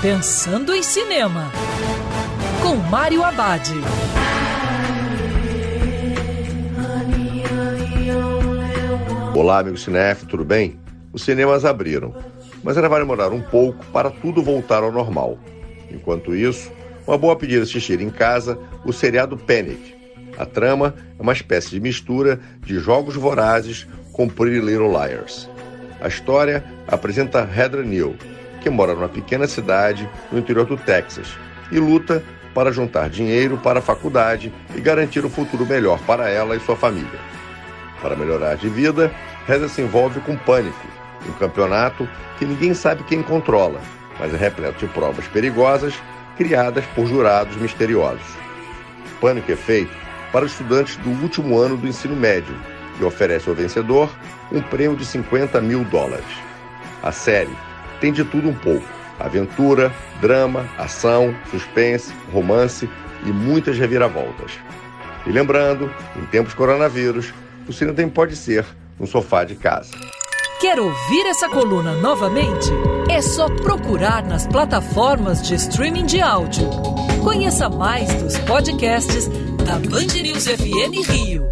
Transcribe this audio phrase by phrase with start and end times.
[0.00, 1.50] Pensando em Cinema,
[2.62, 3.68] com Mário Abad.
[9.34, 10.78] Olá, amigo cinef, tudo bem?
[11.12, 12.14] Os cinemas abriram,
[12.62, 15.36] mas ainda vai demorar um pouco para tudo voltar ao normal.
[15.90, 16.70] Enquanto isso,
[17.04, 19.96] uma boa pedida assistir em casa o seriado Panic.
[20.38, 25.50] A trama é uma espécie de mistura de Jogos Vorazes com Pretty Little Liars.
[26.00, 28.14] A história apresenta Heather Neal,
[28.60, 31.28] que mora numa pequena cidade no interior do Texas
[31.70, 32.22] e luta
[32.54, 36.76] para juntar dinheiro para a faculdade e garantir um futuro melhor para ela e sua
[36.76, 37.20] família.
[38.00, 39.12] Para melhorar de vida,
[39.48, 40.86] Heather se envolve com Pânico,
[41.28, 43.80] um campeonato que ninguém sabe quem controla,
[44.18, 45.94] mas é repleto de provas perigosas
[46.36, 48.26] criadas por jurados misteriosos.
[49.20, 49.94] Pânico é feito
[50.32, 52.54] para estudantes do último ano do ensino médio
[53.00, 54.10] e oferece ao vencedor
[54.52, 56.26] um prêmio de 50 mil dólares.
[57.02, 57.56] A série
[58.00, 58.86] tem de tudo um pouco:
[59.18, 62.88] aventura, drama, ação, suspense, romance
[63.24, 64.52] e muitas reviravoltas.
[65.26, 67.32] E lembrando, em tempos coronavírus,
[67.68, 68.64] o cinema pode ser
[68.98, 69.90] no sofá de casa.
[70.60, 72.68] Quer ouvir essa coluna novamente?
[73.08, 76.68] É só procurar nas plataformas de streaming de áudio.
[77.22, 79.28] Conheça mais dos podcasts
[79.64, 81.46] da Band News FM Rio.